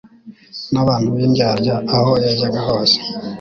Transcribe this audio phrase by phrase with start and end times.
[0.73, 1.75] n'abantu b'indyarya.
[1.95, 2.97] Aho yajyaga hose,